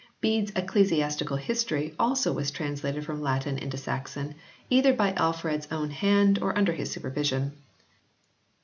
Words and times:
Bede 0.19 0.47
s 0.47 0.51
Ecclesiastical 0.55 1.37
History 1.37 1.93
also 1.99 2.33
was 2.33 2.49
translated 2.49 3.05
from 3.05 3.21
Latin 3.21 3.59
into 3.59 3.77
Saxon, 3.77 4.33
either 4.67 4.93
by 4.95 5.13
Alfred 5.13 5.59
s 5.59 5.67
own 5.71 5.91
hand 5.91 6.39
or 6.41 6.57
under 6.57 6.71
his 6.73 6.89
supervision. 6.91 7.55